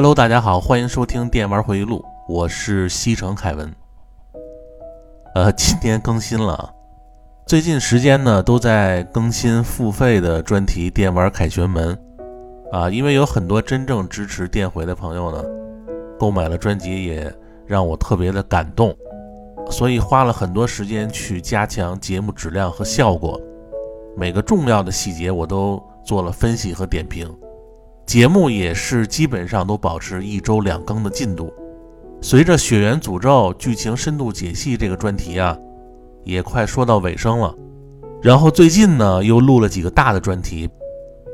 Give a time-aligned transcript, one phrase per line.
[0.00, 1.98] Hello，大家好，欢迎收听《电玩回忆录》，
[2.32, 3.74] 我是西城凯文。
[5.34, 6.72] 呃， 今天更新了，
[7.44, 11.98] 最近时间呢都在更新付费的专题《电玩凯旋门》
[12.70, 15.44] 啊，因为有很多真正支持电回的朋友呢，
[16.16, 17.34] 购买了专辑，也
[17.66, 18.96] 让我特别的感动，
[19.68, 23.36] 所以花了很多时间去加强节目质量和效果，
[24.16, 27.28] 每个重要的细节我都做了分析和点评。
[28.08, 31.52] 节目也是基本上都保持一周两更的进度。
[32.22, 35.54] 随着《血缘诅咒》剧情深度解析这个专题啊，
[36.24, 37.54] 也快说到尾声了。
[38.22, 40.66] 然后最近呢，又录了几个大的专题，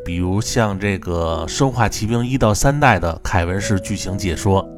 [0.05, 4.69] 比如像这个《生化奇兵》一到三代的凯文式剧情解说，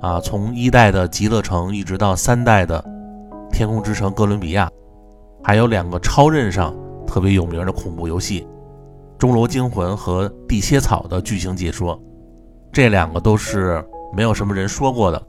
[0.00, 2.82] 啊，从一代的极乐城一直到三代的
[3.52, 4.70] 天空之城哥伦比亚，
[5.44, 6.74] 还有两个超任上
[7.06, 8.40] 特别有名的恐怖游戏。
[9.18, 11.98] 《钟楼惊魂》和《地蝎草》的剧情解说，
[12.70, 13.82] 这两个都是
[14.14, 15.22] 没有什么人说过的，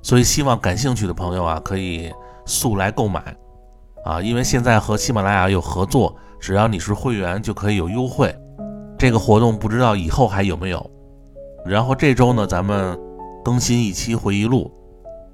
[0.00, 2.10] 所以希望感兴趣的朋友啊，可以
[2.46, 3.22] 速来购买
[4.06, 4.22] 啊！
[4.22, 8.34] 因为现在和喜马拉雅有合作，只要你是会员就可以有优惠。
[8.96, 10.90] 这个活动不知道以后还有没有。
[11.66, 12.98] 然后这周呢，咱们
[13.44, 14.72] 更新一期回忆录，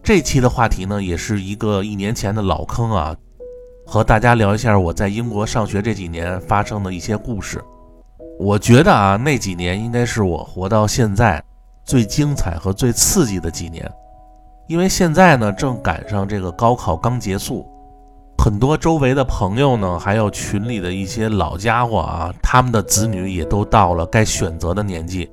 [0.03, 3.16] 这期的话题呢，也是一个一年前的老坑啊，
[3.86, 7.62] 和大家聊一下我在英国上学这几年发生的一些故事。
[8.38, 11.42] 我觉得啊，那几年应该是我活到现在
[11.84, 13.91] 最精彩和最刺激的几年，
[14.66, 17.66] 因为现在呢正赶上这个高考刚结束，
[18.36, 25.30] 很多周围的朋友呢，还有群里的一些老家伙啊，他们的子女也都到了该选择的年纪，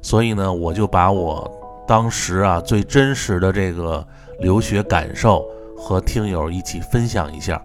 [0.00, 1.48] 所以呢，我就把我
[1.86, 4.04] 当时啊最真实的这个
[4.38, 5.44] 留学感受
[5.76, 7.62] 和听友一起分享一下，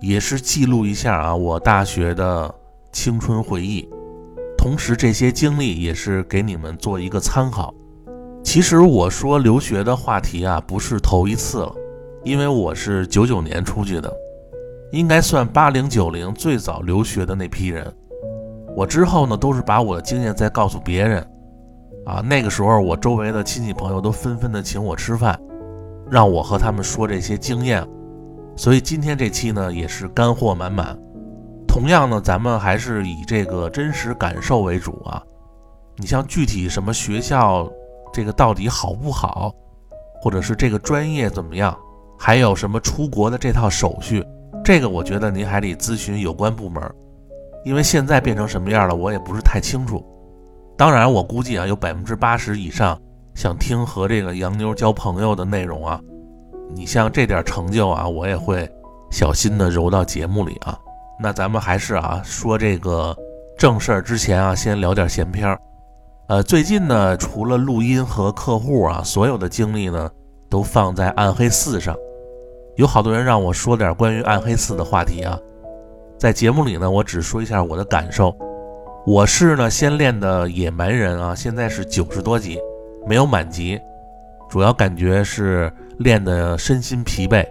[0.00, 2.52] 也是记录一下啊我大学的
[2.90, 3.86] 青春回忆。
[4.68, 7.72] 同时，这些经历也是给你们做一个参考。
[8.44, 11.74] 其实我说留学的话题啊，不是头一次了，
[12.22, 14.14] 因为我是九九年出去的，
[14.92, 17.90] 应该算八零九零最早留学的那批人。
[18.76, 21.26] 我之后呢，都是把我的经验再告诉别人。
[22.04, 25.40] 啊，那个时候我周围的亲戚朋友都纷纷的请我吃饭，
[26.10, 27.82] 让我和他们说这些经验。
[28.54, 30.94] 所以今天这期呢，也是干货满满。
[31.78, 35.22] 同样呢，咱们还是以这个真实感受为主啊。
[35.96, 37.70] 你像具体什么学校，
[38.12, 39.54] 这个到底好不好，
[40.20, 41.78] 或者是这个专业怎么样，
[42.18, 44.26] 还有什么出国的这套手续，
[44.64, 46.82] 这个我觉得您还得咨询有关部门，
[47.64, 50.04] 因为现在变成什么样了，我也不是太清楚。
[50.76, 53.00] 当然，我估计啊，有百分之八十以上
[53.36, 56.00] 想听和这个洋妞交朋友的内容啊，
[56.74, 58.68] 你像这点成就啊，我也会
[59.12, 60.76] 小心的揉到节目里啊。
[61.20, 63.16] 那咱们还是啊说这个
[63.58, 65.58] 正事儿之前啊，先聊点闲篇儿。
[66.28, 70.08] 呃，最近呢，除了录音和客户啊，所有的精力呢
[70.48, 71.96] 都放在暗黑四上。
[72.76, 75.36] 有好多人让我说点关于暗黑四的话题啊，
[76.16, 78.32] 在节目里呢，我只说一下我的感受。
[79.04, 82.60] 我是呢先练的野蛮人啊，现在是九十多级，
[83.08, 83.80] 没有满级，
[84.48, 87.44] 主要感觉是练的身心疲惫。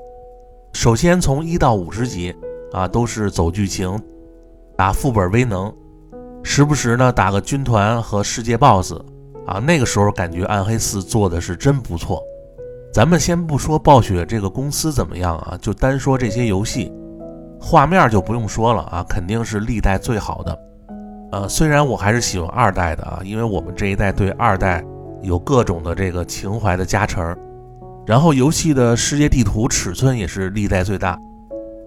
[0.71, 2.33] 首先从一到五十级。
[2.71, 3.99] 啊，都是走剧情，
[4.75, 5.73] 打副本威能，
[6.43, 8.93] 时不时呢打个军团和世界 BOSS，
[9.45, 12.21] 啊，那个时候感觉暗黑四做的是真不错。
[12.93, 16.91] 咱们先不说暴雪这个公司怎么样啊，就单说这些游戏，
[17.59, 20.59] 画面就不用说了啊，肯定是历代最好的。
[21.31, 24.83] 呃，虽然我还是喜欢二代的啊，因为我们这一代对二代
[25.21, 27.35] 有各种的这个情怀的加成，
[28.05, 31.19] 然后游戏的世界地图尺寸也是历代最大。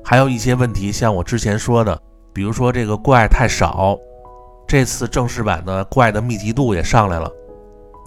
[0.05, 1.99] 还有一些问题，像我之前说的，
[2.33, 3.97] 比如说这个怪太少，
[4.67, 7.31] 这次正式版的怪的密集度也上来了。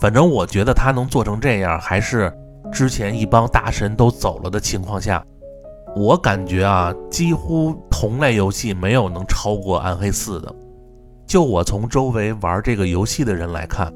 [0.02, 2.34] 反正我觉得它能做成这样，还是
[2.72, 5.24] 之前一帮大神都走了的情况下，
[5.96, 10.54] 我感觉啊，几乎同类游戏没有能超过暗黑四的。
[11.26, 13.94] 就我从周围玩这个游戏的人来看，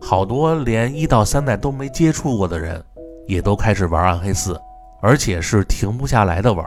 [0.00, 2.82] 好多连一到三代都没接触过的人，
[3.26, 4.60] 也都开始玩暗黑四，
[5.00, 6.66] 而且是停不下来的玩。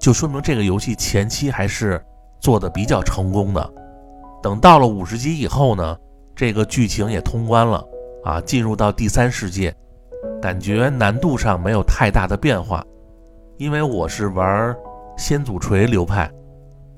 [0.00, 2.02] 就说明这个游戏前期还是
[2.40, 3.72] 做的比较成功的。
[4.42, 5.96] 等到了五十级以后呢，
[6.34, 7.84] 这个剧情也通关了
[8.24, 9.74] 啊，进入到第三世界，
[10.40, 12.82] 感觉难度上没有太大的变化。
[13.58, 14.74] 因为我是玩
[15.18, 16.30] 先祖锤流派，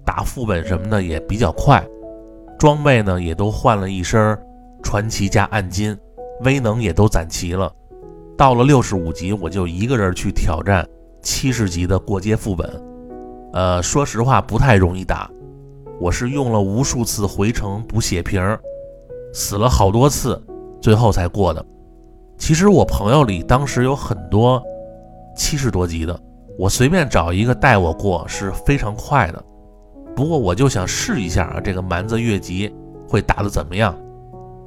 [0.07, 1.85] 打副本什么的也比较快，
[2.57, 4.39] 装备呢也都换了一身
[4.81, 5.99] 传奇加暗金，
[6.45, 7.73] 威能也都攒齐了。
[8.39, 10.89] 到了六十五级，我就一个人去挑战
[11.21, 12.92] 七十级的过街副本。
[13.53, 15.31] 呃，说实话不太容易打，
[16.01, 18.41] 我是用了无数次回城补血瓶，
[19.35, 20.43] 死了好多次，
[20.81, 21.65] 最后才过的。
[22.39, 24.63] 其实我朋友里当时有很多
[25.37, 26.19] 七十多级的，
[26.59, 29.45] 我随便找一个带我过是非常快的。
[30.17, 32.75] 不过我就想试一下啊，这个蛮子越级
[33.07, 33.95] 会打得怎么样？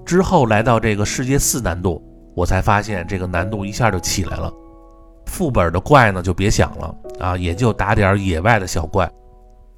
[0.05, 1.99] 之后来到这个世界四难度，
[2.35, 4.53] 我才发现这个难度一下就起来了。
[5.25, 9.09] 副本的怪呢就别想了啊，也就打点野外的小怪，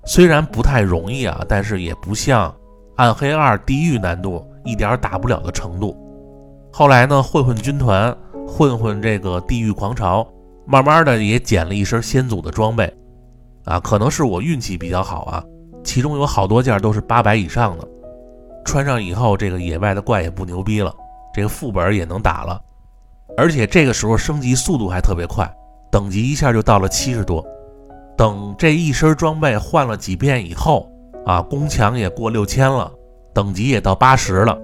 [0.06, 2.54] 虽然不太容易啊，但是也不像
[2.96, 5.98] 暗黑二地狱难度一点打不了的程度。
[6.72, 8.16] 后来呢，混混军团，
[8.48, 10.28] 混混这个地狱狂潮，
[10.66, 12.92] 慢慢的也捡了一身先祖的装备，
[13.66, 15.44] 啊，可能是我运气比较好啊，
[15.84, 17.88] 其中有好多件都是八百以上的，
[18.66, 20.94] 穿上以后，这个野外的怪也不牛逼了，
[21.34, 22.62] 这个副本也能打了。
[23.38, 25.48] 而且这个时候升级速度还特别快，
[25.92, 27.46] 等级一下就到了七十多。
[28.18, 30.92] 等这一身装备换了几遍以后，
[31.24, 32.92] 啊，攻强也过六千了，
[33.36, 34.58] 等级也到八十了。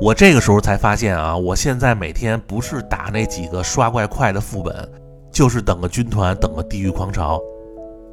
[0.00, 4.74] 我这个时候才发现啊，我现在每天不是打那几个刷怪快的副本，
[5.30, 7.38] 就是等个军团，等个地狱狂潮，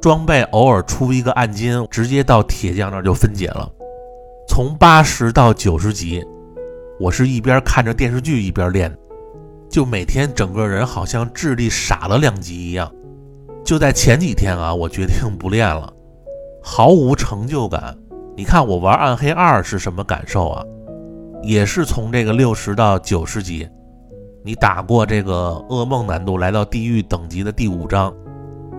[0.02, 3.66] 装备偶尔出一个暗金，直接到铁匠那就分解了。
[4.46, 6.22] 从八十到九十级，
[7.00, 8.94] 我是一边看着电视剧一边练。
[9.68, 12.90] 就每天整个人好像智力傻了两级一样。
[13.64, 15.92] 就在前几天啊，我决定不练了，
[16.62, 17.96] 毫无成就感。
[18.34, 20.64] 你看我玩暗黑二是什么感受啊？
[21.42, 23.68] 也是从这个六十到九十级，
[24.42, 28.14] 你打过这个噩梦难度，来到地狱等级的第五章，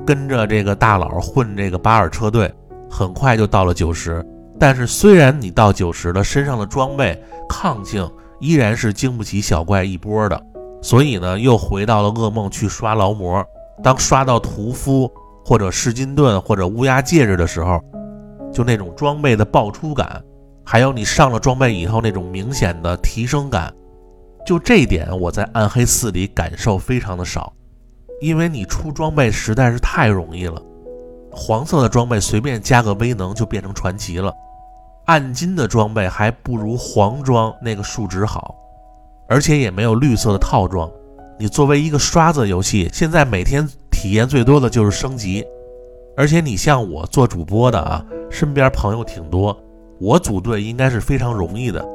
[0.06, 2.52] 跟着这个大佬混这个巴尔车队，
[2.90, 4.26] 很快就到了九十。
[4.60, 8.10] 但是虽然你到九十了，身上的装备抗性
[8.40, 10.46] 依然是经不起小怪一波的。
[10.82, 13.46] 所以呢，又回到了噩梦去刷劳模。
[13.82, 15.10] 当刷到屠夫
[15.46, 17.80] 或者噬金盾或者乌鸦戒指的时候，
[18.52, 20.22] 就那种装备的爆出感，
[20.66, 23.74] 还有你上了装备以后那种明显的提升感，
[24.46, 27.54] 就这点我在暗黑四里感受非常的少，
[28.20, 30.62] 因为你出装备实在是太容易了。
[31.32, 34.34] 黄色的装备随便加个威能就变成传奇了，
[35.06, 38.56] 暗金的装备还不如黄装那个数值好。
[39.30, 40.90] 而且也没有绿色的套装。
[41.40, 45.46] 你作为一个刷子游戏，现在每天体验最多的就是升级。
[46.18, 49.58] 而且你像我做主播的啊，身边朋友挺多，
[50.02, 51.86] 我组队应该是非常容易的，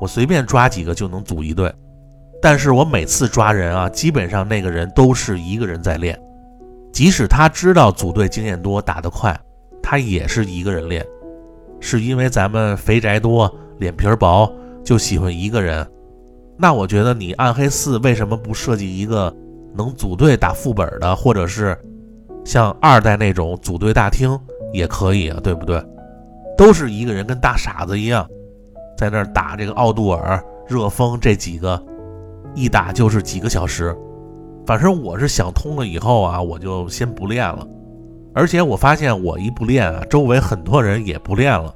[0.00, 1.70] 我随便抓几个就能组一队。
[2.40, 6.18] 但是我每次抓人啊，基本上那个人都是一个人在练，
[6.90, 9.38] 即使他知道组队经验多，打得快，
[9.82, 11.04] 他也是一个人练。
[11.80, 14.50] 是因为咱们肥宅多，脸皮薄，
[14.82, 15.86] 就喜欢一个人。
[16.60, 19.34] 那我觉得你暗黑四为什么不设计一个
[19.74, 21.74] 能组队打副本的，或者是
[22.44, 24.38] 像二代那种组队大厅
[24.70, 25.82] 也可以啊，对不对？
[26.58, 28.28] 都是一个人跟大傻子一样，
[28.98, 30.38] 在那儿打这个奥杜尔、
[30.68, 31.82] 热风这几个，
[32.54, 33.96] 一打就是几个小时。
[34.66, 37.66] 反正我是想通了以后啊，我就先不练了。
[38.34, 41.74] 而且我发现我一不练啊，周围很多人也不练了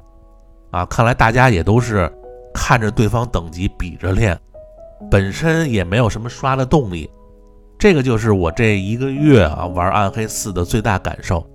[0.69, 0.85] 啊。
[0.85, 2.07] 看来大家也都是
[2.53, 4.39] 看着对方等级比着练。
[5.09, 7.09] 本身也没有什么刷的动力，
[7.77, 11.45] 这个就是我这一个月啊玩暗黑四的最大感受。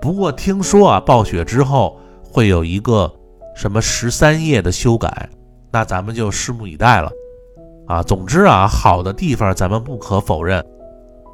[0.00, 3.10] 不过听说啊暴雪之后会有一个
[3.54, 5.28] 什么十三页的修改，
[5.72, 7.10] 那咱们就拭目以待了。
[7.86, 10.64] 啊，总之啊好的地方咱们不可否认，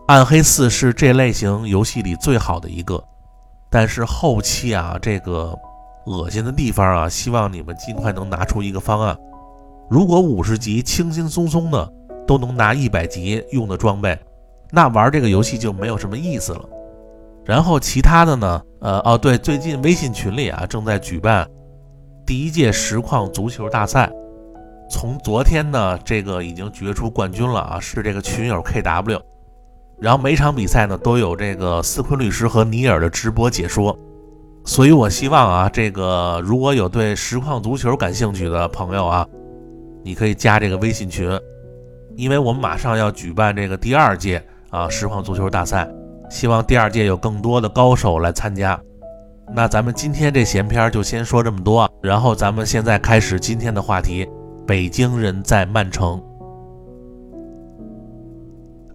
[0.08, 3.02] 暗黑四是这类型游戏里最好的一个。
[3.70, 5.56] 但是后期啊这个
[6.06, 9.16] 恶心的地方啊，希望你们尽快能拿出一个方案。
[9.90, 11.92] 如果五十级轻轻松松的
[12.24, 14.16] 都能拿一百级用的装备，
[14.70, 16.64] 那玩这个游戏就没有什么意思了。
[17.44, 18.62] 然后其他的呢？
[18.80, 21.44] 呃，哦，对，最近微信群里啊正在举办
[22.24, 24.08] 第一届实况足球大赛，
[24.88, 29.20] 从昨天呢这个已经决出冠军了啊，是这个群友 KW。
[29.98, 33.98] 然后每场比赛呢都有这个斯昆律师和尼尔的直播解说，
[34.64, 39.26] 所以我希望啊，这个如果有对实况足球感兴趣的朋友啊。
[40.02, 41.30] 你可以加这个微信群，
[42.16, 45.88] 因为我们马上要举办这个第二届啊实况足球大赛，
[46.28, 48.80] 希望第二届有更多的高手来参加。
[49.52, 54.28] 那咱们今天这闲篇就先说这么多，然后咱们现在开始今天的话题：
[54.66, 56.22] 北京人在曼城。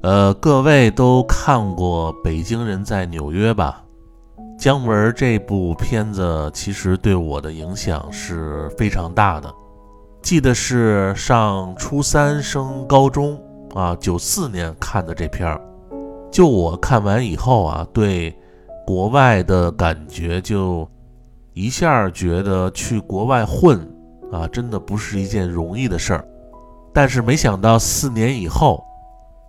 [0.02, 3.84] 呃，各位都看过《北京人在纽约》吧？
[4.58, 9.54] 姜文这部片子其实对我的影响是非常大的。
[10.26, 13.40] 记得是上初三升高中
[13.76, 15.62] 啊，九四年看的这片儿。
[16.32, 18.36] 就我看完以后啊，对
[18.88, 20.90] 国外的感觉就
[21.54, 23.80] 一下觉得去国外混
[24.32, 26.28] 啊，真的不是一件容易的事儿。
[26.92, 28.84] 但是没想到四年以后，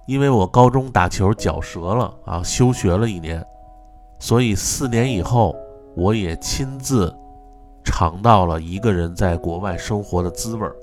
[0.06, 3.42] 因为我高中打球脚折了啊，休学了一年，
[4.18, 5.56] 所以四年以后，
[5.96, 7.10] 我也亲自
[7.86, 10.76] 尝到了一个人在国外生活的滋味儿。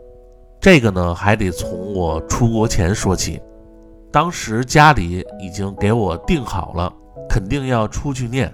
[0.60, 3.40] 这个呢，还得从我出国前说起。
[4.10, 6.92] 当时家里已经给我定好了，
[7.28, 8.52] 肯定要出去念，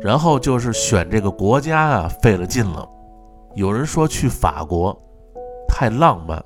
[0.00, 2.88] 然后就是选这个国家啊，费了劲了。
[3.54, 4.96] 有人说去法国
[5.68, 6.42] 太浪漫，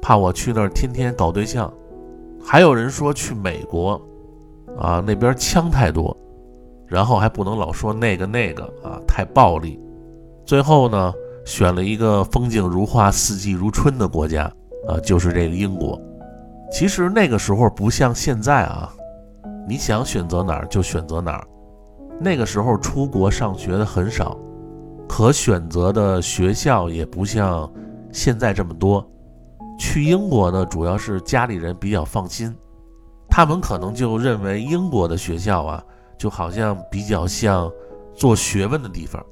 [0.00, 1.68] 怕我去那儿天天搞对象；
[2.42, 4.00] 还有人说去美国，
[4.78, 6.16] 啊那边枪太多，
[6.86, 9.80] 然后还不能老说那个那个啊太暴力。
[10.50, 11.14] 最后呢，
[11.44, 14.52] 选了一个风景如画、四季如春的国家，
[14.88, 15.96] 啊就是这个英国。
[16.72, 18.92] 其实那个时候不像现在啊，
[19.68, 21.46] 你想选择哪儿就选择哪儿。
[22.20, 24.36] 那个时候出国上学的很少，
[25.08, 27.72] 可选择的学校也不像
[28.10, 29.08] 现在这么多。
[29.78, 32.52] 去英国呢，主要是家里人比较放心，
[33.28, 35.84] 他们可能就认为英国的学校啊，
[36.18, 37.70] 就好像比较像
[38.16, 39.24] 做学问的地方，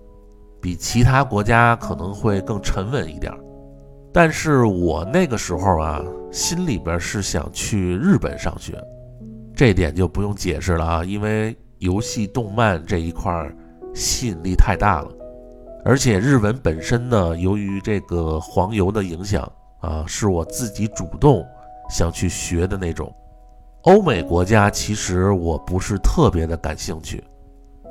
[0.60, 3.32] 比其他国家可能会更沉稳一点。
[4.12, 6.02] 但是我那个时候啊。
[6.30, 8.78] 心里边是想去日本上学，
[9.56, 13.50] 这点就不用解释了啊，因为游戏动漫这一块
[13.94, 15.08] 吸引力太大了，
[15.86, 19.50] 而且日文本身呢，由于这个黄油的影响
[19.80, 21.42] 啊，是我自己主动
[21.88, 23.10] 想去学的那种。
[23.84, 27.24] 欧美国家其实我不是特别的感兴趣，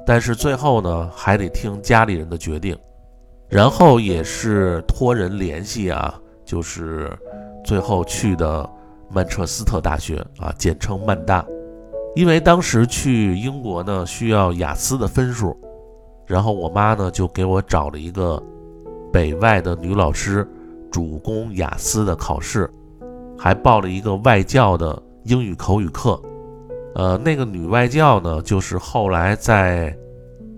[0.08, 2.76] 但是最后呢，还得听家里人的决定，
[3.48, 7.16] 然后也是托人联系啊，就是。
[7.66, 8.70] 最后去的
[9.10, 11.46] 曼彻斯特大学啊，简称曼大，
[12.16, 15.54] 因为当时去英国呢需要雅思的分数，
[16.26, 18.42] 然后我妈呢就给我找了一个
[19.12, 20.48] 北外的女老师，
[20.90, 22.72] 主攻雅思的考试，
[23.38, 26.18] 还报了一个外教的英语口语课。
[26.98, 29.92] 呃，那个女外教呢，就是后来在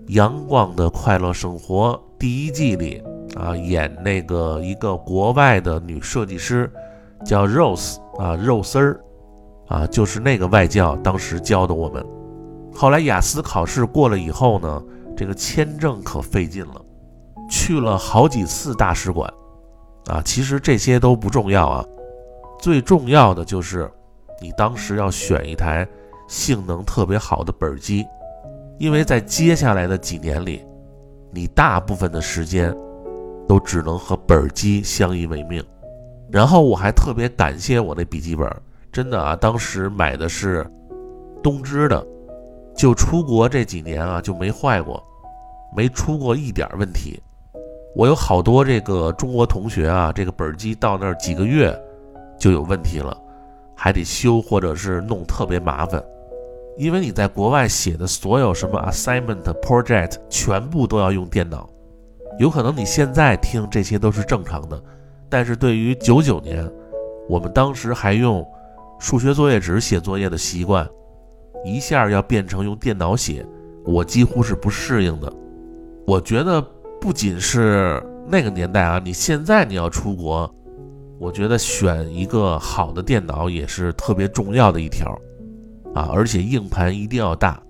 [0.14, 3.02] 《阳光的快乐生活》第一季里
[3.36, 6.68] 啊演那个一个国外的女设计师。
[7.26, 8.98] 叫 Rose 啊，肉丝儿
[9.68, 12.02] 啊，就是那个外教当时教的我们。
[12.72, 14.82] 后来雅思考试过了以后呢，
[15.14, 16.80] 这个签证可费劲了，
[17.50, 19.30] 去了好几次大使馆
[20.06, 20.22] 啊。
[20.24, 21.84] 其实这些都不重要啊，
[22.58, 23.90] 最重要的就是
[24.40, 25.86] 你当时要选一台
[26.30, 28.06] 性能特别好的本机，
[28.78, 30.64] 因为在接下来的几年里，
[31.32, 32.72] 你大部分的时间
[33.48, 35.60] 都只能和本机相依为命。
[36.30, 38.48] 然后我还特别感谢我那笔记本，
[38.92, 40.64] 真的啊，当时买的是
[41.42, 42.06] 东芝的，
[42.76, 45.02] 就出国这几年啊就没坏过，
[45.76, 47.20] 没出过一点问题。
[47.96, 51.76] 我有好多这个中国同学啊，这个本机到那儿几个月
[52.38, 53.20] 就有问题了，
[53.74, 56.00] 还得修或者是弄特别麻烦，
[56.78, 61.68] 因为你在国外写的所有什么 assignment project 全部都要用电脑，
[62.38, 64.82] 有可能你现在听这些都是正常的。
[65.28, 66.68] 但是对于九九年，
[67.28, 68.44] 我们当时还用
[68.98, 70.88] 数学作业纸写作业的习惯，
[71.64, 73.44] 一下要变成用电脑写，
[73.84, 75.32] 我几乎是不适应的。
[76.06, 76.60] 我觉得
[77.00, 80.52] 不仅是那个年代啊，你现在你要出国，
[81.18, 85.16] 我觉得选一个好的电脑也是特别重要的一条
[85.94, 87.60] 啊，而且硬盘一定要大，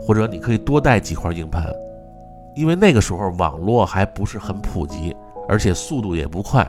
[0.00, 1.72] 或者你可以多带几块硬盘，
[2.54, 5.16] 因为那个时候网络还不是很普及，
[5.48, 6.68] 而且速度也不快。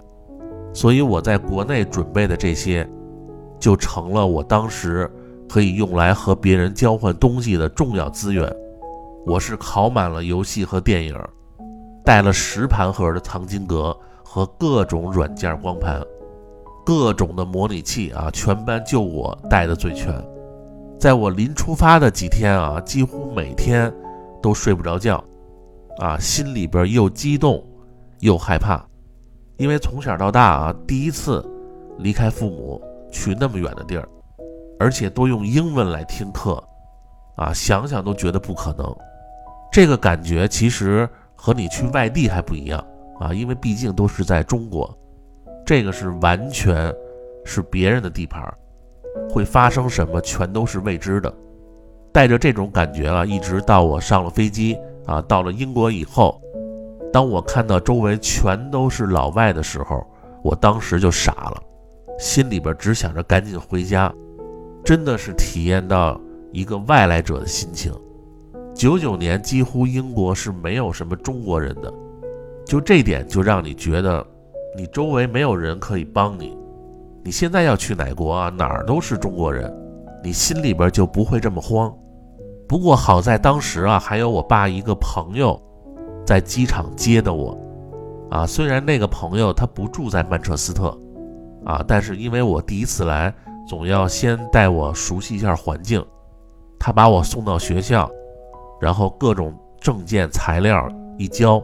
[0.74, 2.88] 所以我在国内准备的这些，
[3.60, 5.10] 就成了我当时
[5.50, 8.50] 可以用来和别人交换东西的重要资源。
[9.26, 11.14] 我是考满了游戏和电影，
[12.06, 16.02] 带了十盘盒的藏经阁和各种软件光盘，
[16.86, 20.14] 各种的模拟器啊，全班就我带的最全。
[21.00, 23.94] 在我临出发的几天啊，几乎每天
[24.42, 25.24] 都睡不着觉，
[26.00, 27.64] 啊，心里边又激动
[28.20, 28.84] 又害怕。
[29.58, 31.44] 因为从小到大啊，第一次
[32.00, 34.08] 离开父母去那么远的地儿，
[34.80, 36.64] 而且都用英文来听课，
[37.36, 38.96] 啊，想想都觉得不可能。
[39.72, 42.84] 这个感觉其实和你去外地还不一样
[43.20, 44.98] 啊，因为毕竟都是在中国，
[45.64, 46.92] 这个是完全
[47.46, 48.58] 是别人的地盘儿，
[49.30, 51.34] 会发生什么全都是未知的。
[52.12, 56.42] 带着这种感觉啊，一直到我上了飞机啊，到了英国以后。
[57.14, 60.06] 当我看到周围全都是老外的时候，
[60.44, 61.62] 我当时就傻了，
[62.20, 64.14] 心里边只想着赶紧回家，
[64.84, 66.20] 真的是体验到
[66.52, 67.94] 一个外来者的心情。
[68.74, 71.92] 九九年几乎英国是没有什么中国人的，
[72.66, 74.24] 就这点就让你觉得
[74.76, 76.56] 你周围没有人可以帮你，
[77.28, 79.70] 你现在要去哪国啊，哪儿都是中国人，
[80.24, 81.94] 你心里边就不会这么慌。
[82.70, 85.62] 不过好在当时啊，还有我爸一个朋友
[86.26, 87.60] 在机场接的我，
[88.32, 90.98] 啊，虽然那个朋友他不住在曼彻斯特，
[91.66, 93.36] 啊，但是因为我第一次来，
[93.68, 96.02] 总要先带我熟悉一下环境，
[96.80, 98.10] 他把我送到学校，
[98.80, 101.62] 然后各种证件材料一交，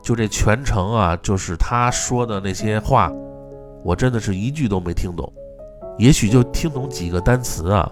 [0.00, 3.12] 就这全程啊，就是他说的那些话，
[3.86, 5.32] 我真的是一句都没听懂，
[5.96, 7.88] 也许就听懂几个单词啊，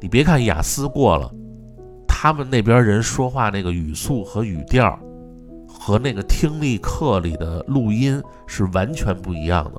[0.00, 1.30] 你别看雅思过了。
[2.08, 4.98] 他们那边人说话那个语速和语调，
[5.68, 9.72] 和那个听力课里的录音是完全不一样的。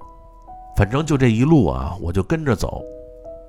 [0.77, 2.83] 反正就这一路啊，我就跟着走。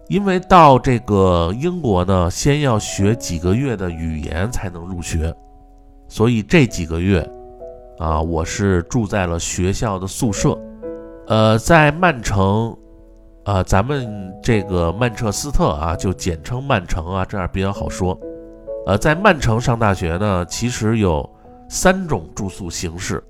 [0.09, 5.35] 因为到这个英国呢，先要学几个月的语言才能入学，
[6.09, 7.21] 所以这几个月
[7.99, 10.59] 啊，我是住在了学校的宿舍。
[11.33, 12.77] 呃，在曼城，
[13.45, 18.15] 啊，咱们这个曼彻斯特啊，就简称曼城啊，这样比较好说。
[18.85, 21.27] 呃，在曼城上大学呢，其实有
[21.71, 23.25] 三种住宿形式，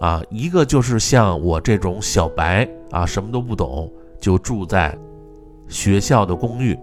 [0.00, 4.96] 啊，一个就是像我这种小白啊，什么都不懂就住在
[5.66, 6.76] 学校的公寓；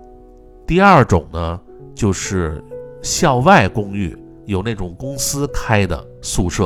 [0.67, 1.57] 第二种呢，
[1.95, 2.61] 就是
[3.01, 6.65] 校外公寓，有那种公司开的宿舍；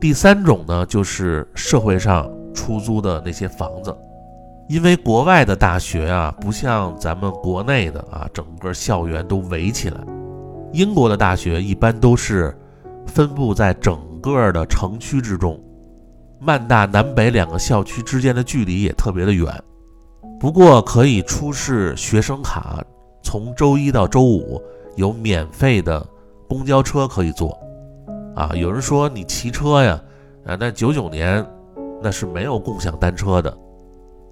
[0.00, 3.96] 第三种呢，就是社会上出租的那些房子。
[4.68, 9.96] 因为国外的大学啊，不像咱们国内的啊，整个校园都围起来。
[10.72, 12.52] 英国的大学一般都是
[13.06, 15.58] 分布在整个的城区之中，
[16.40, 19.46] 曼大南北两个校区之间的距离也特别的远。
[20.40, 22.84] 不过可以出示学生卡，
[23.22, 24.60] 从周一到周五
[24.96, 26.04] 有免费的
[26.48, 27.58] 公交车可以坐。
[28.34, 30.00] 啊，有人说你骑车呀，
[30.44, 31.44] 啊，那九九年
[32.02, 33.56] 那是没有共享单车的，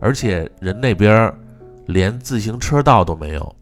[0.01, 1.33] 而且人那边
[1.87, 3.57] 连自行车道都没有，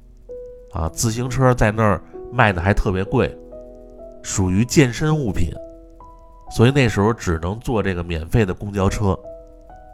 [0.72, 2.00] 啊，自行车在那儿。
[2.32, 3.32] 卖的还特别贵，
[4.20, 5.50] 属于健身物品，
[6.50, 9.16] 所以那时候只能坐这个免费的公交车。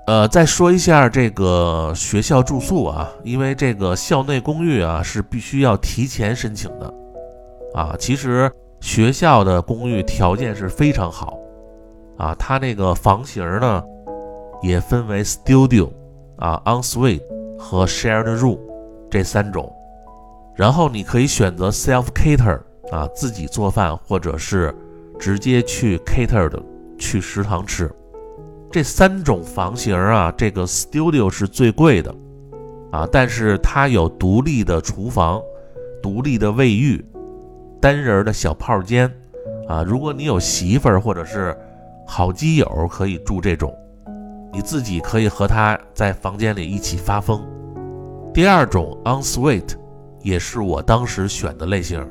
[0.07, 6.95] 呃，再说一下这个学校住宿啊，因为这个校内公寓啊是必须要提前申请的
[7.75, 7.95] 啊。
[7.99, 11.39] 其实学校的公寓条件是非常好
[12.17, 13.85] 啊，它那个房型呢
[14.63, 15.91] 也分为 studio
[16.37, 17.23] 啊、ensuite
[17.59, 18.59] 和 shared room
[19.11, 19.73] 这三种。
[20.57, 24.75] 然后你可以选择 self cater 啊，自己做饭，或者是
[25.19, 26.63] 直接去 cater 的
[26.99, 27.91] 去食堂吃。
[28.71, 32.15] 这三种房型啊，这个 studio 是最贵的
[32.93, 35.41] 啊，但是它有独立的厨房、
[36.03, 37.05] 独立的卫浴、
[37.81, 39.11] 单人的小泡间
[39.67, 39.83] 啊。
[39.83, 41.57] 如果你有媳妇儿或者是
[42.07, 43.75] 好基友，可以住这种，
[44.53, 47.41] 你自己可以和他在房间里一起发疯。
[48.33, 49.75] 第二种 on suite，。
[50.23, 52.07] 也是我当时选的类型，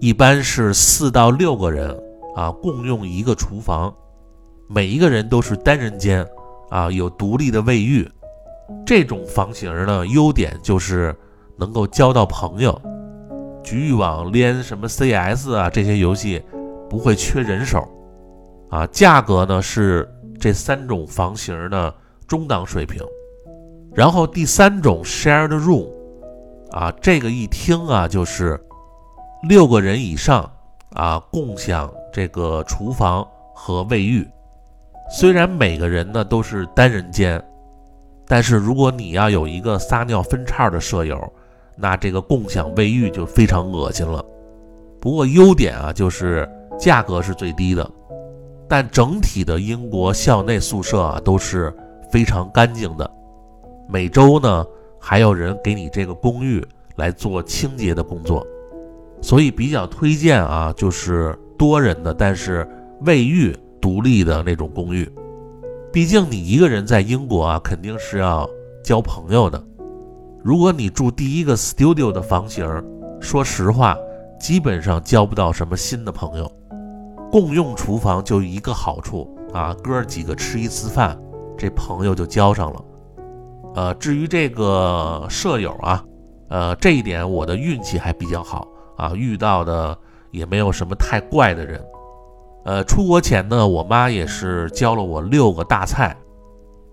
[0.00, 1.94] 一般是四到六个人
[2.34, 3.94] 啊，共用一个厨房，
[4.66, 6.26] 每一个人都是单人间
[6.70, 8.10] 啊，有独立的卫浴。
[8.86, 11.14] 这种房型呢，优点就是
[11.58, 12.80] 能够交到朋友，
[13.62, 16.42] 局域网连什么 CS 啊这些游戏
[16.88, 17.86] 不会缺人手
[18.70, 18.86] 啊。
[18.86, 21.92] 价格呢是这三种房型的
[22.26, 23.02] 中档水平。
[23.94, 25.88] 然后第三种 shared room。
[26.70, 28.60] 啊，这个一听啊，就是
[29.48, 30.48] 六个人以上
[30.92, 34.28] 啊，共享这个厨房和卫浴。
[35.10, 37.42] 虽然每个人呢都是单人间，
[38.26, 41.18] 但是如果你要有一个撒尿分叉的舍友，
[41.74, 44.22] 那这个共享卫浴就非常恶心了。
[45.00, 46.46] 不过优点啊，就是
[46.78, 47.90] 价格是最低的，
[48.68, 51.74] 但整体的英国校内宿舍啊都是
[52.12, 53.10] 非常干净的。
[53.88, 54.64] 每周呢。
[55.00, 56.62] 还有人给你这个公寓
[56.96, 58.44] 来做清洁的工作，
[59.22, 62.68] 所以比较推荐啊，就是多人的，但是
[63.02, 65.08] 卫浴独立的那种公寓。
[65.92, 68.44] 毕竟你一个人在英国啊，肯定是要
[68.82, 69.62] 交朋友的。
[70.42, 72.66] 如果你住第一个 studio 的房型，
[73.20, 73.96] 说实话，
[74.40, 76.50] 基本上交不到什么新的朋友。
[77.30, 81.18] 共用厨房就一个好处啊，哥几个吃一次饭，
[81.56, 82.84] 这朋友就交上了。
[83.74, 86.04] 呃，至于这个舍友啊，
[86.48, 89.96] 呃，这一点我的运气还比较好啊，遇到的
[90.30, 91.80] 也没有什么太怪的人。
[92.64, 96.16] 呃，出国前呢，我妈也是教了我六个大菜：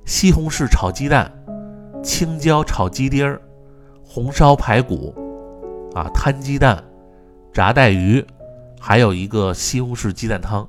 [0.06, 1.32] 西红柿炒鸡蛋、
[2.04, 3.42] 青椒炒鸡丁儿、
[4.04, 5.14] 红烧排骨、
[5.96, 6.82] 啊摊鸡蛋、
[7.52, 8.26] 炸带鱼，
[8.88, 10.68] 还有一个西红柿鸡蛋汤。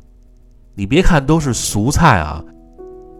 [0.74, 2.42] 你别看都是俗菜啊，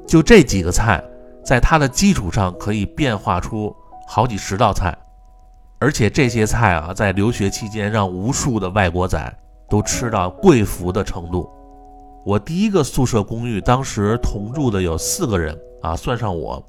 [0.07, 1.05] 就这几个菜。
[1.45, 3.77] 在它的基础上可以变化出
[4.09, 4.97] 好几十道菜，
[5.79, 11.47] 而且这些菜啊，在留学期间让无数的外国仔都吃到贵服的程度。
[12.25, 16.67] 我第一个宿舍公寓当时同住的有四个人啊，算上我，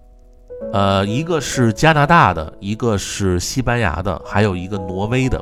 [0.74, 5.42] 呃，一个是加拿大的，一个是西班牙的，还有一个挪威的。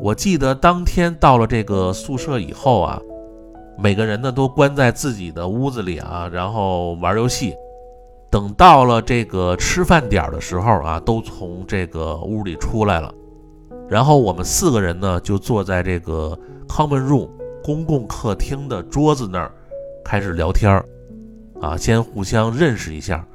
[0.00, 3.00] 我记得当天到了这个宿舍以后啊，
[3.76, 7.54] 每个人呢都关在自己的屋子里啊，然后玩游戏。
[8.30, 13.12] 等到了这个吃饭点的时候啊，都从这个屋里出来了。
[13.88, 17.28] 然后我们四个人呢就坐在这个 common room
[17.64, 19.50] 公共客厅的桌子那儿
[20.04, 20.84] 开始聊天儿
[21.60, 23.26] 啊，先互相认识一下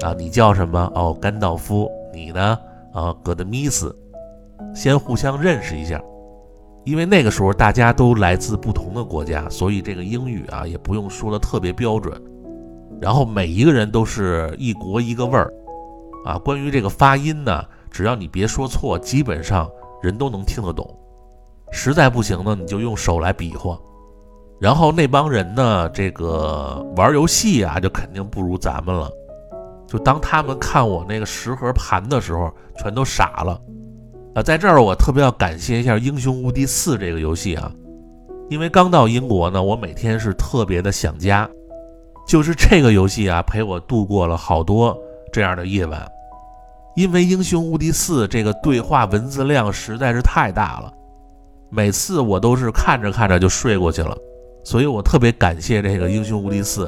[0.00, 0.90] 啊，你叫什么？
[0.94, 2.58] 哦，甘道夫，你呢？
[2.94, 3.94] 啊，戈德米斯。
[4.74, 6.00] 先互相认识一下，
[6.84, 12.20] 因为那个时候大家都来自不同的国家，所以这个英语啊也不用说的特别标准。
[13.00, 15.52] 然后每一个人都是一国一个味儿
[16.24, 16.38] 啊。
[16.38, 19.68] 关于这个发音呢，只要你别说错，基本上
[20.02, 20.86] 人都能听得懂。
[21.72, 23.78] 实在不行呢，你就用手来比划。
[24.60, 29.10] 然后那帮人呢，这个玩游戏啊，就肯定不如咱们了。
[29.86, 33.58] 就当他们看我那个十盒盘的时候，全都傻了。
[34.34, 37.72] 啊，在这儿我特别要感谢一下《英雄无敌四》这个游戏啊，
[38.48, 41.50] 因为刚到英国呢，我每天是特别的想家，
[42.28, 44.96] 就是这个游戏啊陪我度过了好多
[45.32, 46.06] 这样的夜晚。
[46.94, 50.92] 因为《英雄无敌四》这个对话文字量实在是太大了，
[51.68, 54.16] 每次我都是看着看着就睡过去了，
[54.62, 56.86] 所以我特别感谢这个《英雄无敌四》。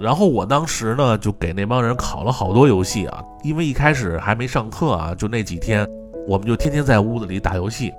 [0.00, 5.88] 然后我当时呢就给那帮人考了好多游戏啊，因为一开始还没上课啊，就那几天。
[6.28, 7.90] 我们就天天在屋子里打游戏，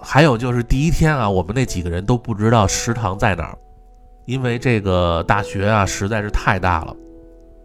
[0.00, 3.58] 还有就是第一天啊，我们那几个人都不知道食堂在哪儿，
[4.24, 6.94] 因为这个大学啊实在是太大了，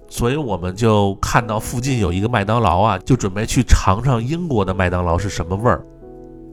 [0.08, 5.86] 所以我们就看到附近有一个麦当劳啊，就准备去尝尝英国的麦当劳是什么味儿。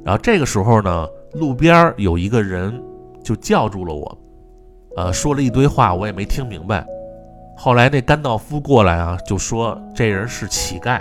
[0.05, 2.79] 然后这个时候呢，路边有一个人
[3.25, 4.19] 就叫住了我，
[4.95, 6.87] 呃，说了一堆话，我也没听明白。
[7.57, 11.01] 后来那甘道夫过来啊，就说这人是乞丐，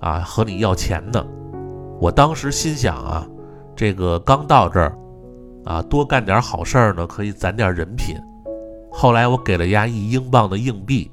[0.00, 1.26] 啊，和你要钱的。
[2.00, 3.26] 我当时心想啊，
[3.74, 4.96] 这个刚到这儿，
[5.64, 8.16] 啊，多干点好事儿呢，可以攒点人品。
[8.90, 11.10] 后来我给了丫一英镑的硬币，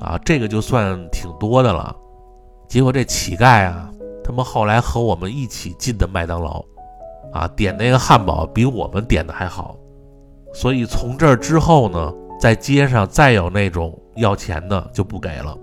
[0.00, 1.94] 啊，这个就算挺多的了。
[2.68, 3.90] 结果这乞丐啊，
[4.22, 6.64] 他们后来和我们一起进的麦当劳，
[7.32, 9.76] 啊，点那个汉堡比我们点的还好。
[10.52, 15.58] 所以从这儿之后呢，在街上再有那种要钱的就不给了，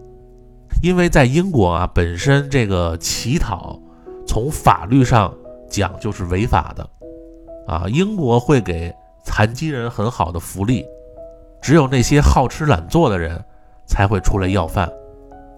[0.84, 3.81] 因为在英国啊，本身这个乞讨。
[4.32, 5.36] 从法律上
[5.70, 6.90] 讲就是违法的，
[7.68, 8.90] 啊，英国会给
[9.26, 10.86] 残疾人很好的福利，
[11.62, 13.44] 只有那些好吃懒做的人
[13.86, 14.90] 才会出来要饭，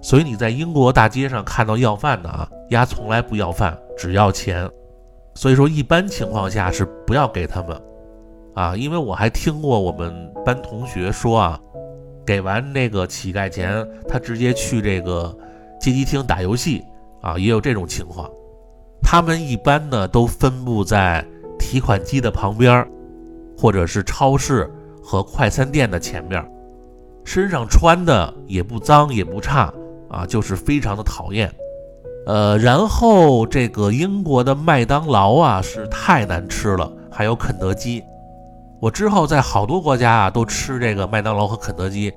[0.01, 4.67] 所以你在英国大街上看到要饭的啊，丫从来不要饭，只要钱，
[5.35, 7.79] 所以说一般情况下是不要给他们，
[8.55, 11.59] 啊，因为我还听过我们班同学说啊，
[12.25, 15.31] 给完那个乞丐钱，他直接去这个
[15.79, 16.83] 街机厅打游戏，
[17.21, 18.27] 啊，也有这种情况。
[19.03, 21.23] 他们一般呢都分布在
[21.59, 22.87] 提款机的旁边，
[23.57, 24.71] 或者是超市
[25.03, 26.43] 和快餐店的前面，
[27.23, 29.71] 身上穿的也不脏也不差
[30.09, 31.53] 啊，就是非常的讨厌。
[32.25, 38.01] 呃，然后这个英国的麦当劳啊是太难吃了，还有肯德基。
[38.79, 42.11] 我之后在好多国家啊都吃这个麦当劳和肯德基，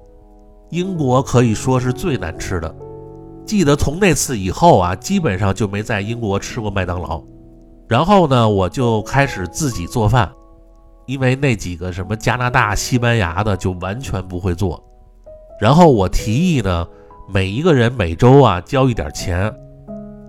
[0.71, 2.75] 英国可以说是最难吃的。
[3.47, 7.23] 记得从那次以后啊，基本上就没在英国吃过麦当劳。
[7.89, 10.31] 然后呢，我就开始自己做饭，
[11.07, 14.83] 因为那几个什么加拿大、西班牙的就完全不会做。
[15.61, 16.87] 然后我提议呢，
[17.33, 19.55] 每一个人每周啊交一点钱，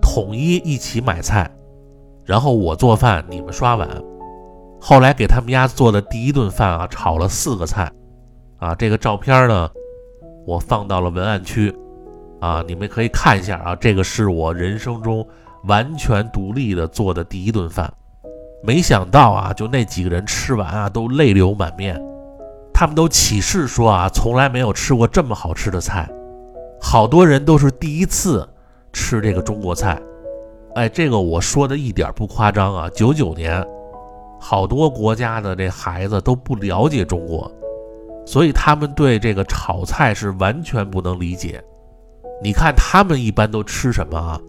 [0.00, 1.50] 统一一起买菜，
[2.24, 3.88] 然后我做饭，你们刷碗。
[4.80, 7.90] 后来给他们家做的第一顿饭啊，炒了四个菜，
[8.58, 9.68] 啊，这个照片呢，
[10.46, 11.74] 我放到了文案区。
[12.40, 15.26] 啊，你们可以看一下啊，这个是我人生中
[15.64, 17.92] 完全独立的做的第一顿饭。
[18.62, 22.00] 没想到啊，就那几个人吃完啊，都泪流满面，
[22.72, 26.08] 他们都起誓说啊，从来没有吃过这么好吃的菜。
[26.80, 28.48] 好多人都是第一次
[28.92, 30.00] 吃这个中国菜。
[30.74, 32.88] 哎，这个我说的一点不夸张啊。
[32.90, 33.64] 九九年，
[34.40, 37.50] 好多国家的这孩子都不了解中国，
[38.24, 41.60] 所以他们对这个炒菜是完全不能理解。
[42.42, 44.40] 你看他们一般都吃什么啊？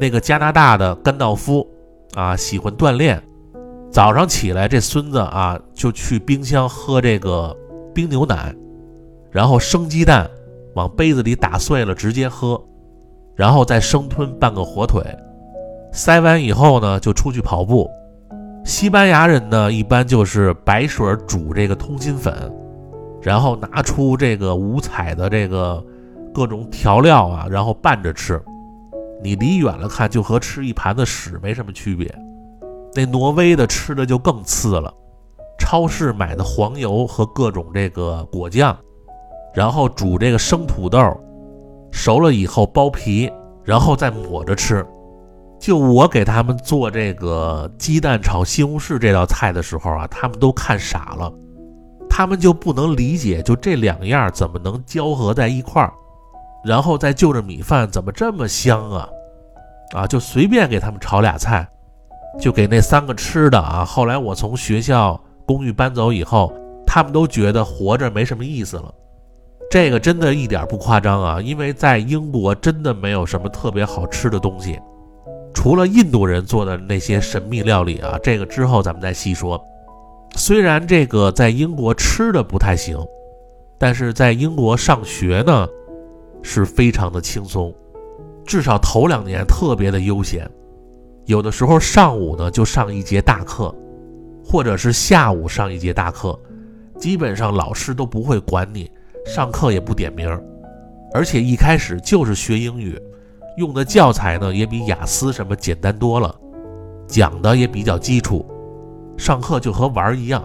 [0.00, 1.66] 那个加拿大的甘道夫
[2.14, 3.22] 啊，喜欢锻炼，
[3.90, 7.56] 早上起来这孙子啊就去冰箱喝这个
[7.94, 8.54] 冰牛奶，
[9.30, 10.28] 然后生鸡蛋
[10.74, 12.60] 往杯子里打碎了直接喝，
[13.36, 15.02] 然后再生吞半个火腿。
[15.92, 17.88] 塞完以后呢，就出去跑步。
[18.64, 22.34] 西班牙人呢，一般就是白水煮这个通心粉，
[23.20, 25.84] 然后拿出这个五彩的这个
[26.32, 28.42] 各种调料啊，然后拌着吃。
[29.22, 32.12] 你离远了看，就和吃一盘子屎没什么区别。
[32.94, 34.92] 那挪威的吃的就更次了，
[35.58, 38.76] 超市买的黄油和各种这个果酱，
[39.54, 40.98] 然后煮这个生土豆，
[41.92, 43.30] 熟了以后剥皮，
[43.62, 44.84] 然后再抹着吃。
[45.60, 51.32] 就我给他们做这个鸡蛋炒西红柿这道菜的时候啊，他们都看傻了，
[52.10, 55.92] 他们就不能理解，就这两样怎么能交合在一块儿，
[56.64, 59.08] 然后再就着米饭怎么这么香啊？
[59.94, 61.68] 啊，就随便给他们炒俩菜，
[62.40, 63.84] 就给那三个吃的啊。
[63.84, 66.52] 后来我从学校公寓搬走以后，
[66.86, 68.94] 他们都觉得活着没什么意思了。
[69.70, 74.78] 这个真的一点不夸张啊，因为在英国真的没有什么特别好吃的东西。
[75.54, 79.62] 除了印度人做的那些神秘料理啊，这个之后咱们再细说。
[80.36, 82.98] 虽然这个在英国吃的不太行，
[83.78, 85.68] 但是在英国上学呢
[86.42, 87.74] 是非常的轻松，
[88.44, 90.48] 至少头两年特别的悠闲。
[91.26, 93.74] 有的时候上午呢就上一节大课，
[94.44, 96.38] 或者是下午上一节大课，
[96.98, 98.90] 基本上老师都不会管你，
[99.24, 100.28] 上课也不点名，
[101.14, 103.00] 而且一开始就是学英语。
[103.58, 106.34] 用的教材呢也比雅思什么简单多了，
[107.06, 108.44] 讲的也比较基础，
[109.16, 110.42] 上课就和玩儿一样。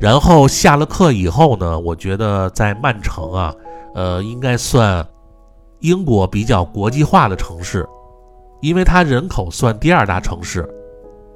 [0.00, 3.54] 然后下了课以后呢，我觉得在曼城啊，
[3.94, 5.06] 呃，应该算
[5.80, 7.86] 英国比较国际化的城市，
[8.60, 10.68] 因为它人口算第二大城市，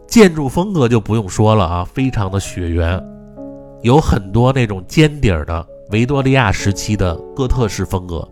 [0.07, 3.03] 建筑风格就不用说了啊，非常的雪原，
[3.83, 8.27] 有很多那种尖顶的维多利亚时期的哥特式风格。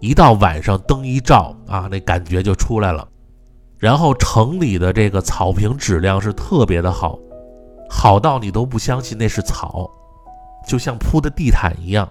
[0.00, 3.08] 一到晚上灯一照啊，那感觉就出来了。
[3.78, 7.18] 然后城里的这个草坪质量是特别的好，
[7.88, 9.90] 好到你都不相信那是草，
[10.66, 12.08] 就像铺的地毯一样，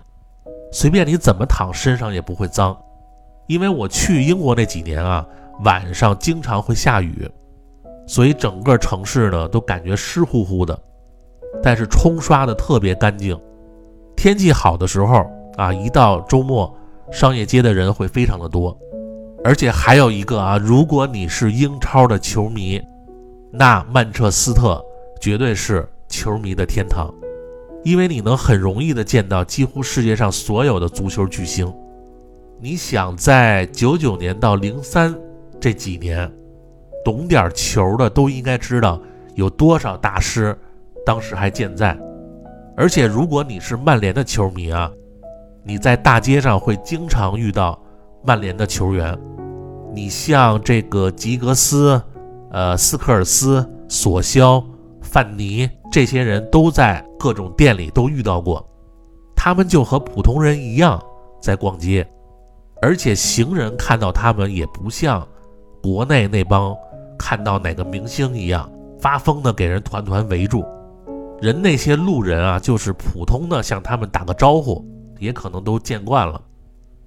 [0.71, 2.77] 随便你怎么躺身上也不会脏。
[3.47, 5.25] 因为我去英国那几年啊，
[5.63, 7.29] 晚上经常会下雨，
[8.05, 10.77] 所以整个城市呢都感觉湿乎乎的，
[11.63, 13.39] 但是冲刷的特别干净。
[14.15, 15.25] 天气好的时候
[15.57, 16.73] 啊，一到周末。
[17.09, 18.77] 商业街的人会非常的多，
[19.41, 22.81] 而且还有一个啊，如果你是英超的球迷，
[23.49, 24.83] 那曼彻斯特
[25.21, 27.09] 绝对是球迷的天堂，
[27.87, 31.73] 因为你能很容易的见到几乎世界上所有的足球巨星。
[32.59, 35.15] 你想在九九年到零三
[35.57, 36.29] 这几年，
[37.05, 39.01] 懂点球的都应该知道
[39.35, 40.53] 有多少大师
[41.05, 41.97] 当时还健在，
[42.75, 44.91] 而且如果你是曼联的球迷啊。
[45.63, 47.81] 你在大街上会经常遇到
[48.21, 49.17] 曼联的球员，
[49.93, 52.01] 你像这个吉格斯、
[52.51, 54.61] 呃斯科尔斯、索肖、
[55.01, 58.63] 范尼这些人都在各种店里都遇到过，
[59.35, 61.03] 他们就和普通人一样
[61.41, 62.07] 在逛街，
[62.83, 65.27] 而且行人看到他们也不像
[65.81, 66.77] 国内那帮
[67.17, 70.63] 看到哪个明星一样发疯的给人团团围住，
[71.41, 74.85] 人那些路人啊，就是普通的向他们打个招呼。
[75.17, 76.39] 也可能都见惯了，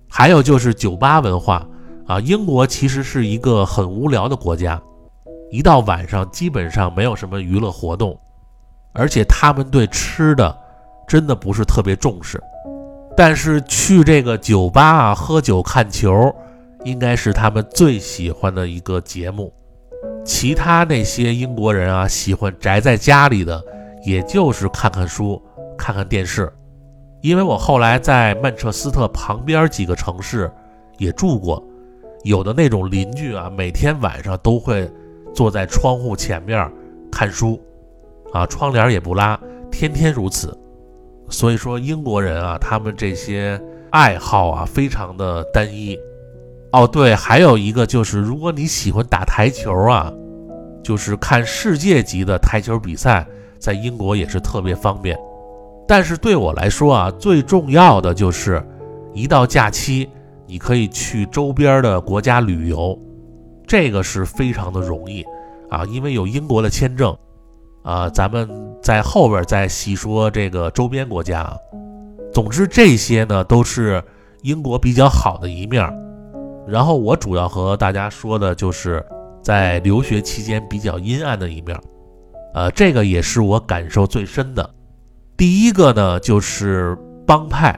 [0.08, 1.64] 还有就是酒吧文化
[2.08, 2.18] 啊。
[2.18, 4.82] 英国其实是一个很无聊的国家，
[5.52, 8.18] 一到晚上基本上没有什么娱乐活动，
[8.92, 10.56] 而且他们对吃的
[11.06, 12.42] 真的不是特别重视。
[13.16, 16.34] 但是去这个酒吧啊喝酒看球，
[16.84, 19.52] 应该是他们最喜欢的一个节目。
[20.24, 23.62] 其他那些英国人啊，喜欢宅在家里的，
[24.04, 25.40] 也就是看看书、
[25.76, 26.50] 看看电视。
[27.20, 30.50] 因为我后来在曼彻斯特旁边几个城市
[30.96, 31.62] 也住过，
[32.24, 34.90] 有的那种邻居啊，每天晚上都会
[35.34, 36.70] 坐在窗户前面
[37.12, 37.60] 看书，
[38.32, 39.38] 啊，窗帘也不拉，
[39.70, 40.56] 天天如此。
[41.28, 45.96] 所以说英国人啊，他们这些爱好啊，非常的单一。
[46.72, 50.12] 哦，对，还有一个就是，如果你喜欢打台球啊，
[50.82, 53.26] 就是看世界级的台球比赛，
[53.58, 55.18] 在英国也是特别方便。
[55.86, 58.64] 但是对我来说啊，最重要的就是，
[59.12, 60.08] 一到假期，
[60.46, 62.96] 你可以去周边的国家旅游，
[63.66, 65.24] 这个是非常的容易
[65.68, 67.16] 啊，因为有英国的签证，
[67.90, 68.48] 啊，咱们
[68.80, 71.52] 在后边再细说这个周边国家。
[72.32, 74.00] 总之，这些呢都是
[74.42, 75.92] 英国比较好的一面。
[76.68, 79.04] 然后我主要和大家说的就是
[79.42, 81.76] 在留学期间比较阴暗的一面，
[82.54, 84.70] 呃，这个也是我感受最深的。
[85.36, 87.76] 第一个呢，就是帮派，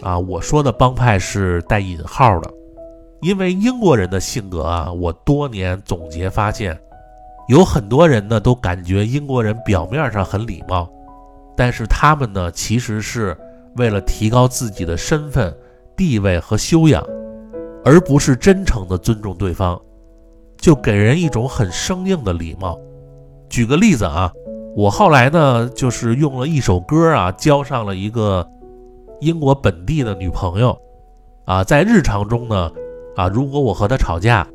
[0.00, 2.50] 啊，我说的帮派是带引号的，
[3.22, 6.76] 因为英国人的性格啊，我多年总结发现，
[7.48, 10.88] 有很多人呢都感觉英国人表面上很礼貌，
[11.56, 13.36] 但是他们呢其实是
[13.76, 15.54] 为了提高自己的身份
[15.96, 17.02] 地位和修养，
[17.84, 19.80] 而不是真诚的尊重对方，
[20.58, 22.78] 就给人一种很生硬的礼貌。
[23.48, 24.30] 举个例子啊，
[24.76, 28.46] 我后来呢就是用了一首歌啊，交上了一个。
[29.20, 30.80] 英国本地的女朋友，
[31.44, 32.70] 啊，在日常中呢，
[33.16, 34.46] 啊，如果我和她吵架，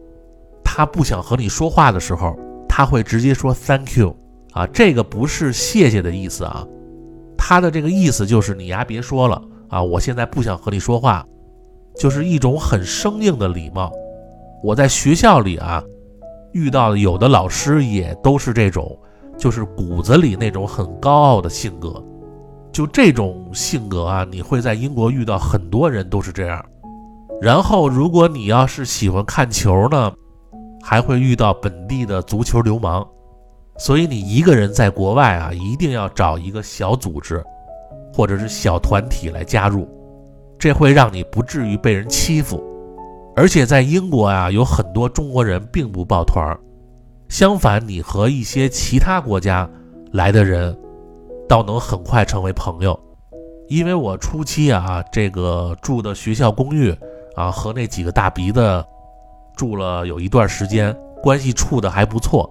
[0.63, 2.33] 她不想和你说话的时候，
[2.75, 4.15] 他会直接说 “thank you”，
[4.53, 6.65] 啊，这个不是谢谢的意思啊，
[7.37, 11.23] 他的这个意思就是你呀别说了啊，我现在不想和你说话，
[11.95, 13.91] 就是一种很生硬的礼貌。
[14.63, 15.83] 我在学校里啊，
[16.51, 18.97] 遇到有的老师也都是这种，
[19.37, 22.03] 就是骨子里那种很高傲的性格。
[22.71, 26.65] 就这种性格啊，你会在英国遇到很多人都是这样。
[27.39, 30.11] 然后，如果你要是喜欢看球呢，
[30.83, 33.07] 还会遇到本地的足球流氓。
[33.77, 37.43] 所以，你一个人在国外啊，一定要找一个小组织
[38.13, 39.87] 或者是小团体来加入，
[40.59, 42.61] 这会让你不至于被人欺负。
[43.35, 46.55] 而且，在英国啊，有很多中国人并不抱团，
[47.29, 49.67] 相反，你和一些其他国家
[50.11, 50.77] 来的人。
[51.45, 52.97] 倒能很快成为朋友，
[53.67, 56.89] 因为我初期啊，这个住的学校公寓
[57.35, 58.83] 啊，和那几个大鼻子
[59.55, 62.49] 住了有一段时间，关系处的还不错。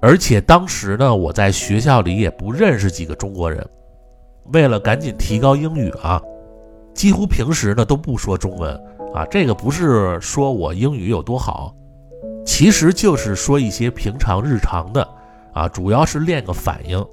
[0.00, 3.66] 而且当时呢，我在学校里也不认识几个中国人，
[4.52, 6.22] 为了赶紧提高英语啊，
[6.94, 8.72] 几乎平时呢都不说中文
[9.12, 9.26] 啊。
[9.26, 11.74] 这个不是说我英语有多好，
[12.46, 15.08] 其实就是说一些平常日常的
[15.52, 17.04] 啊，主要是练个反应。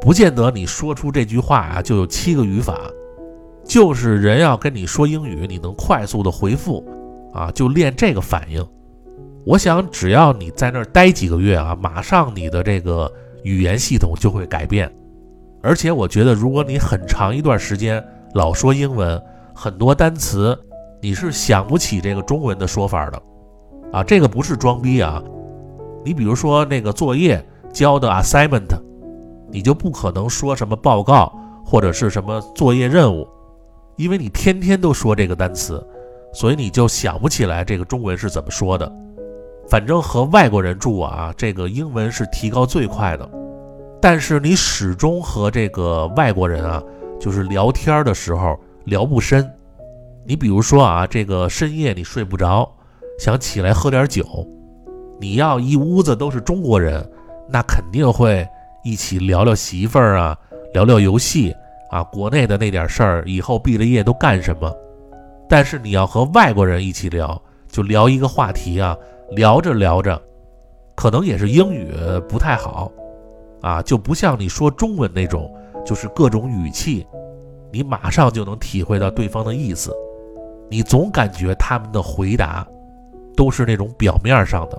[0.00, 2.78] 不见得你说出这句话啊就有七个语法，
[3.64, 6.82] 就是人要跟你说英语，你能快速的回复
[7.36, 8.66] 啊，就练这个反应。
[9.44, 13.12] 我想只要你在那儿待几个月啊，马上你的这个
[13.44, 14.90] 语言系统就会改变。
[15.62, 18.02] 而且我觉得，如果你很长一段时间
[18.34, 19.22] 老说英文，
[19.54, 20.58] 很多单词
[21.02, 23.22] 你是想不起这个中文的说法的
[23.92, 25.22] 啊，这个不是装逼啊。
[26.04, 28.74] 你比如说那个作业交的 assignment。
[29.48, 31.32] 你就不可能说什么报告
[31.64, 33.26] 或者是什么作业任务，
[33.94, 35.82] 因为你天天都说这个单词，
[36.36, 38.92] 所以你就想不起来这个中文是怎么说的。
[39.66, 43.26] 反正和外国人住啊，这个英文是提高最快的。
[44.02, 46.82] 但是你始终和这个外国人啊，
[47.18, 48.54] 就是聊天的时候
[48.84, 49.50] 聊不深。
[50.26, 52.70] 你比如说啊，这个深夜你睡不着，
[53.18, 54.22] 想起来喝点酒，
[55.18, 57.02] 你要一屋子都是中国人，
[57.48, 58.46] 那肯定会。
[58.84, 60.36] 一起聊聊媳妇儿啊，
[60.72, 61.52] 聊聊游戏
[61.90, 64.72] 啊，国内的那点事儿，以后毕了业都干什么？
[65.48, 68.96] 但是你要和外国人一起聊，就聊一个话题啊，
[69.30, 70.20] 聊着聊着，
[70.94, 71.92] 可能也是英语
[72.28, 72.90] 不太好
[73.62, 75.52] 啊，就不像你说中文那种，
[75.84, 77.06] 就是各种语气，
[77.72, 79.92] 你马上就能体会到对方的意思。
[80.68, 82.66] 你总感觉他们的回答
[83.36, 84.78] 都是那种表面上的。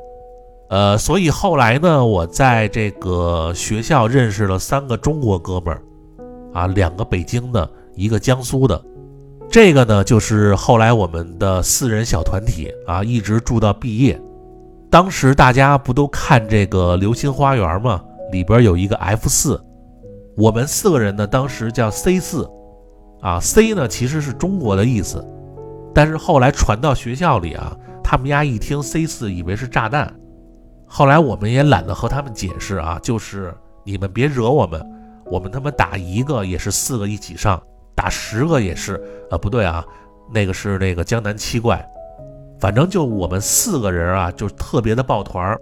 [0.70, 5.82] 呃，所以后来呢，我在这个学校认识了三个中国哥们儿，
[6.54, 8.84] 啊，两个北京的，一个江苏的，
[9.50, 14.20] 这个呢就是后来我们的四人小团体啊，一直住到毕业。
[14.90, 18.04] 当时大家不都看这个《流星花园》吗？
[18.32, 19.62] 里边有一个 F 四，
[20.36, 22.50] 我们四个人呢，当时叫 C 四，
[23.22, 25.26] 啊，C 呢其实是中国的意思，
[25.94, 30.14] 但是后来传到学校里啊，他们家一听 C 四，以为是炸弹。
[30.86, 34.82] 后来我们也懒得和他们解释啊，就是你们别惹我们，
[35.32, 37.62] 我们他妈打一个也是四个一起上，
[37.98, 39.84] 打十个也是，呃不对啊，
[40.32, 41.84] 那个是那个江南七怪，
[42.60, 45.60] 反正就我们四个人啊，就特别的抱团儿。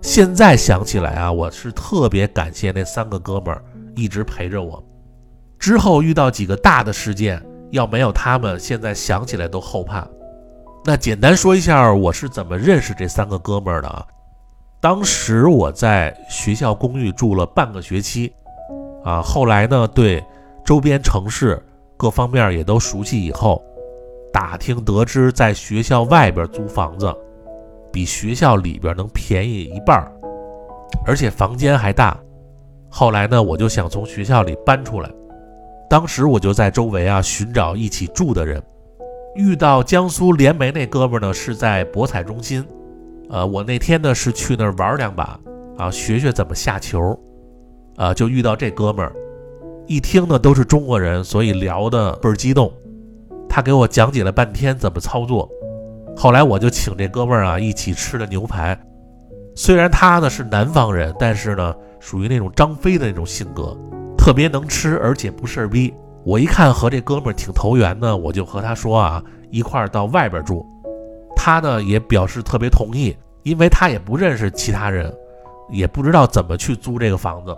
[0.00, 3.62] 现在想起来啊，我是特别感谢那三个哥们儿
[3.94, 4.82] 一直陪着我。
[5.58, 10.08] 之后遇到几个大的事件，要没有他们，现在想起来都后怕。
[10.86, 14.06] 那简单说一下我是怎么认识这三个哥们儿的啊？
[14.80, 18.32] 当时我在学校公寓住了半个学期，
[19.04, 20.24] 啊，后来呢，对
[20.68, 21.58] 周边城市
[21.96, 23.64] 各方面也都熟悉，以后
[24.30, 27.10] 打听得知，在学校外边租房子
[27.90, 30.06] 比学校里边能便宜一半，
[31.06, 32.20] 而且房间还大。
[32.90, 35.10] 后来呢，我就想从学校里搬出来，
[35.88, 38.62] 当时我就在周围啊寻找一起住的人，
[39.36, 42.62] 遇到江苏联煤那哥们呢，是在博彩中心。
[43.30, 45.40] 呃，我那天呢是去那儿玩两把
[45.78, 47.18] 啊，学学怎么下球，
[47.96, 49.14] 啊，就遇到这哥们儿，
[49.88, 52.70] 一听呢都是中国人，所以聊的倍儿激动。
[53.48, 55.48] 他给我讲解了半天怎么操作。
[56.14, 58.78] 后来我就请这哥们儿啊一起吃了牛排。
[59.56, 63.74] 虽然他呢是南方人，但是呢属于那种张飞的那种性格，
[64.14, 65.94] 特别能吃，而且不事儿逼。
[66.22, 70.66] 我一看和这哥们儿挺投缘呢，我就和他说啊一块儿到外边住。
[71.34, 75.10] 他呢也表示特别同意，因为他也不认识其他人，
[75.70, 77.56] 也不知道怎么去租这个房子。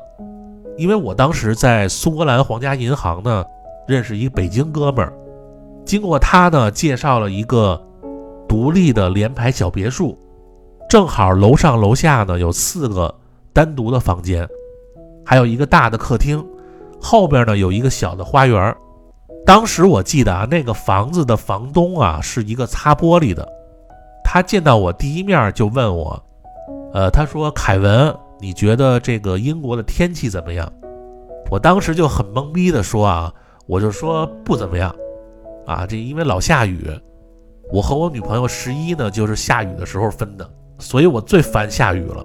[0.77, 3.45] 因为我当时在苏格兰皇家银行呢
[3.87, 5.13] 认识一个北京哥们儿，
[5.85, 7.81] 经过他呢介绍了一个。
[8.49, 10.19] 独立的联排小别墅，
[10.89, 13.15] 正好楼上楼下呢有四个
[13.53, 14.45] 单独的房间，
[15.25, 16.45] 还有一个大的客厅，
[17.01, 18.77] 后边呢有一个小的花园。
[19.47, 23.49] 当时我记得啊，那个房子的房东啊是一个擦玻璃的，
[24.25, 26.21] 他见到我第一面就问我，
[26.93, 30.71] 呃，他说：“凯文，你觉得这个英国的天气怎么样？”
[31.51, 33.35] 我当时就很懵逼的说啊，
[33.67, 34.95] 我就说不怎么样，
[35.67, 36.89] 啊，这因为老下雨。
[37.73, 42.25] 我和我女朋友十一呢，就是下雨的时候分的，所以我最烦下雨了。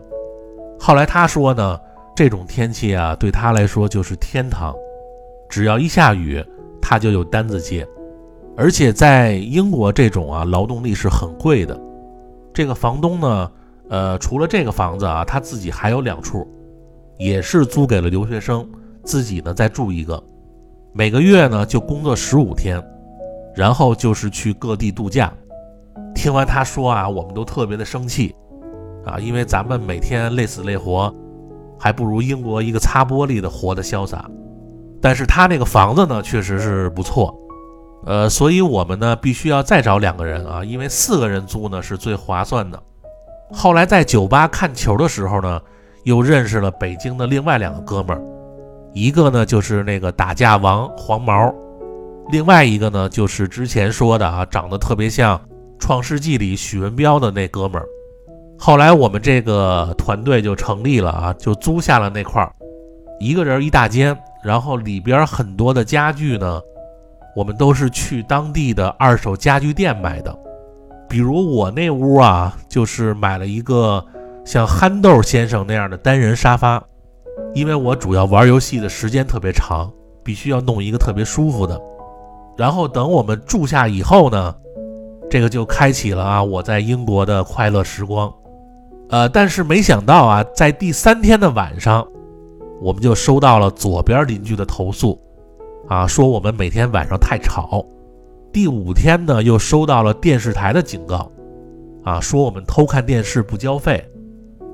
[0.79, 1.79] 后来他说呢，
[2.15, 4.75] 这种天气啊，对他来说就是天堂，
[5.49, 6.43] 只要一下雨，
[6.81, 7.87] 他就有单子接。
[8.57, 11.79] 而且在英国这种啊，劳动力是很贵的。
[12.53, 13.51] 这个房东呢，
[13.89, 16.47] 呃，除了这个房子啊，他自己还有两处，
[17.17, 18.67] 也是租给了留学生，
[19.03, 20.21] 自己呢再住一个，
[20.93, 22.83] 每个月呢就工作十五天。
[23.55, 25.31] 然后就是去各地度假。
[26.13, 28.35] 听完他说啊，我们都特别的生气
[29.05, 31.15] 啊，因为咱们每天累死累活，
[31.79, 34.29] 还不如英国一个擦玻璃的活得潇洒。
[35.01, 37.33] 但是他那个房子呢，确实是不错，
[38.05, 42.83] 呃，所以我们呢必须要再找两个人啊，因为四个人租呢是最划算的。
[43.51, 45.61] 后来在酒吧看球的时候呢，
[46.03, 48.21] 又认识了北京的另外两个哥们儿，
[48.93, 51.53] 一个呢就是那个打架王黄毛。
[52.31, 55.37] 另外一个呢，就是之前说的啊，长得特别像
[55.77, 57.85] 《创世纪》里许文彪的那哥们儿。
[58.57, 62.51] 后来我们这个团队就成立了啊，就租下了那块儿，
[63.19, 66.59] 一个人一大间，然后里边很多的家具呢，
[67.35, 70.35] 我们都是去当地的二手家具店买的。
[71.15, 74.05] 比如我那屋啊，就是买了一个
[74.43, 76.83] 像憨豆先生那样的单人沙发，
[77.53, 79.89] 因为我主要玩游戏的时间特别长，
[80.25, 81.81] 必须要弄一个特别舒服的。
[82.57, 84.53] 然后等我们住下以后呢，
[85.29, 88.29] 这个就开启了啊我在英国的快乐时光，
[89.09, 92.05] 呃，但是没想到啊，在第三天的晚上，
[92.81, 95.17] 我们就收到了左边邻居的投诉，
[95.87, 97.85] 啊，说我们每天晚上太吵。
[98.55, 101.29] 第五天呢，又收到了电视台的警告，
[102.05, 104.01] 啊，说我们偷看电视不交费，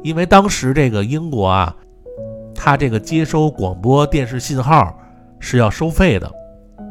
[0.04, 1.76] 因为当时这个英国啊，
[2.54, 4.96] 它这个接收广播电视信号
[5.40, 6.32] 是要收费的。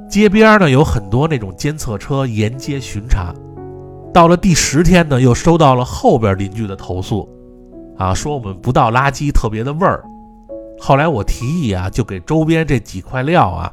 [0.09, 3.33] 街边呢有很多那种监测车沿街巡查，
[4.13, 7.29] 到了第十天呢，又收到了后边邻居的投诉，
[7.99, 10.03] 啊，说我们不倒垃圾特别的味儿。
[10.81, 13.73] 后来我提议啊，就给周边这几块料啊，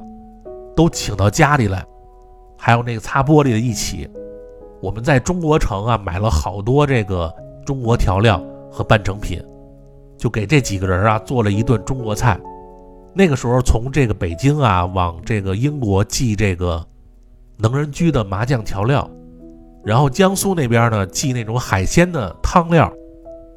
[0.75, 1.83] 都请到家里来，
[2.57, 4.09] 还有那个擦玻璃的一起。
[4.81, 7.33] 我们在中国城啊买了好多这个
[7.65, 8.41] 中国调料
[8.71, 9.41] 和半成品，
[10.17, 12.39] 就给这几个人啊做了一顿中国菜。
[13.13, 16.85] 那个时候，从这个北京啊往这个英国寄这个
[17.57, 19.09] 能人居的麻酱调料，
[19.83, 22.91] 然后江苏那边呢寄那种海鲜的汤料，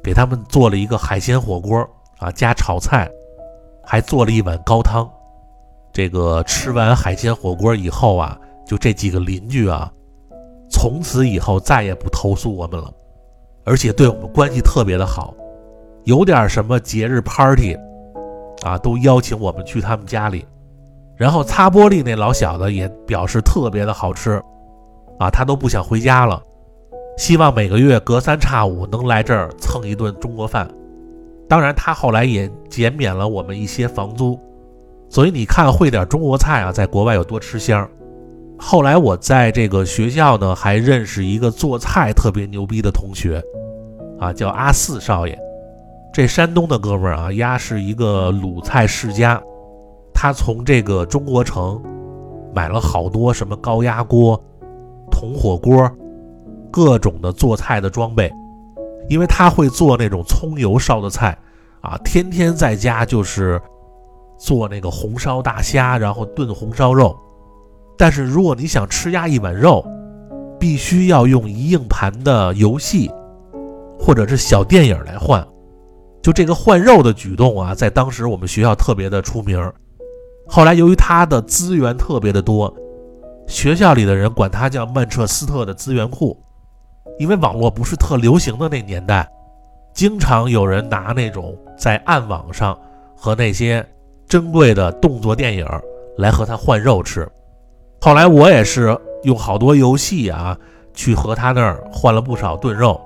[0.03, 1.87] 给他们做了一个海鲜火锅
[2.17, 3.07] 啊，加炒菜，
[3.85, 5.07] 还做了一碗高汤。
[5.93, 9.91] 这个吃完海鲜火锅以后啊，就这几个邻居啊，
[10.69, 12.91] 从此以后再也不投诉我们了，
[13.63, 15.33] 而且对我们关系特别的好，
[16.03, 17.77] 有点什么节日 party。
[18.63, 20.45] 啊，都邀请我们去他们家里，
[21.17, 24.39] 然后擦玻璃那老小子也表示特别的好吃，
[25.17, 26.39] 啊，他都不想回家了，
[27.17, 30.69] 希望每个月隔三差五能来这儿蹭一顿中国饭。
[31.49, 34.39] 当然，他后来也减免了我们一些房租，
[35.09, 37.89] 所以你看会点中国菜啊，在国外有多吃香。
[38.63, 43.43] 后来我在这个学校呢，还认识一个做菜特别牛逼的同学，
[44.19, 45.37] 啊，叫阿四少爷。
[46.13, 49.41] 这山东的哥们儿啊，丫是一个鲁菜世家，
[50.13, 51.81] 他从这个中国城
[52.53, 54.39] 买了好多什么高压锅、
[55.09, 55.89] 铜火锅，
[56.69, 58.31] 各种的做菜的装备，
[59.09, 61.35] 因为他会做那种葱油烧的菜
[61.81, 63.59] 啊，天天在家就是
[64.37, 67.17] 做那个红烧大虾，然后炖红烧肉。
[67.97, 69.85] 但是如果你想吃鸭一碗肉，
[70.59, 73.11] 必须要用一硬盘的游戏
[73.97, 75.45] 或者是小电影来换。
[76.21, 79.59] 就这个换肉的举动啊，在当时我们学校特别的出名。
[80.47, 82.71] 后来由于他的资源特别的多，
[83.47, 86.37] 学校里的人管它叫曼彻斯特的资源库，
[87.17, 89.27] 因为网络不是特流行的那年代，
[89.93, 92.77] 经常有人拿那种在暗网上
[93.15, 93.85] 和那些
[94.27, 95.65] 珍贵的动作电影
[96.17, 97.27] 来和他换肉吃。
[98.03, 100.57] 后来我也是用好多游戏啊
[100.91, 102.99] 去和他那儿换了不少炖肉。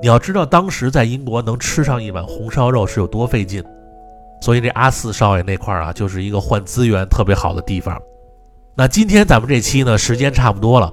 [0.00, 3.62] 你要知道，当时在英国能吃上一碗红烧肉是有多费劲，
[4.40, 8.00] 所以这阿四少爷那块儿啊，就是一个换资源特别好的地方。
[8.76, 10.92] 那今天咱们这期呢，时间差不多了，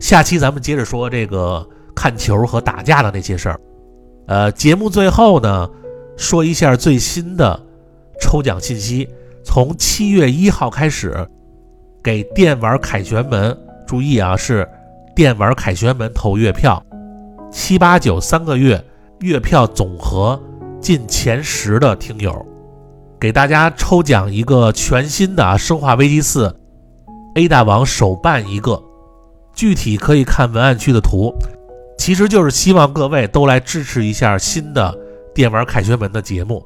[0.00, 3.60] 下期咱们接着说这个看球和打架的那些事儿。
[4.26, 5.68] 呃，节目最后呢，
[6.16, 7.60] 说一下最新的
[8.18, 9.06] 抽奖信息，
[9.44, 11.28] 从七月一号开始，
[12.04, 14.68] 给电玩凯旋门，注意啊，是
[15.16, 16.84] 电玩凯旋门投月票。
[17.50, 18.84] 七八九三个月
[19.20, 20.38] 月票总和
[20.82, 22.44] 进前十的听友，
[23.18, 26.46] 给大家抽奖一个全新的《生化危机四》
[27.40, 28.82] A 大王手办一个，
[29.54, 31.32] 具体可以看文案区的图。
[31.96, 34.94] 其实就是希望各位都来支持一下新的
[35.34, 36.62] 电玩凯旋门的节目，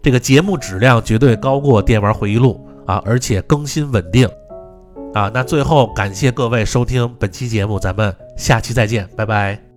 [0.00, 4.28] 这个节目质量绝对高过电玩回忆录啊，而且更新稳定
[5.14, 5.30] 啊。
[5.32, 9.69] 那最后感谢各位收听本期节目，咱们下期再见，拜拜。